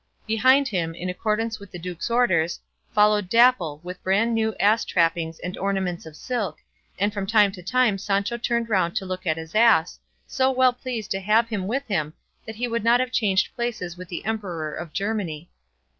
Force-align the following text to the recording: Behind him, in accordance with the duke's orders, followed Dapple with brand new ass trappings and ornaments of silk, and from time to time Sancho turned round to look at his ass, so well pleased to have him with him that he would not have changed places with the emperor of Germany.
Behind 0.25 0.67
him, 0.67 0.95
in 0.95 1.11
accordance 1.11 1.59
with 1.59 1.69
the 1.69 1.77
duke's 1.77 2.09
orders, 2.09 2.59
followed 2.91 3.29
Dapple 3.29 3.79
with 3.83 4.01
brand 4.01 4.33
new 4.33 4.55
ass 4.59 4.83
trappings 4.83 5.37
and 5.37 5.55
ornaments 5.59 6.07
of 6.07 6.15
silk, 6.15 6.57
and 6.97 7.13
from 7.13 7.27
time 7.27 7.51
to 7.51 7.61
time 7.61 7.99
Sancho 7.99 8.37
turned 8.37 8.67
round 8.67 8.95
to 8.95 9.05
look 9.05 9.27
at 9.27 9.37
his 9.37 9.53
ass, 9.53 9.99
so 10.25 10.49
well 10.49 10.73
pleased 10.73 11.11
to 11.11 11.19
have 11.19 11.49
him 11.49 11.67
with 11.67 11.85
him 11.85 12.15
that 12.47 12.55
he 12.55 12.67
would 12.67 12.83
not 12.83 12.99
have 12.99 13.11
changed 13.11 13.53
places 13.55 13.95
with 13.95 14.07
the 14.09 14.25
emperor 14.25 14.73
of 14.73 14.91
Germany. 14.91 15.51